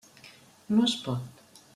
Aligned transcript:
No 0.77 0.87
es 0.89 0.95
pot. 1.09 1.43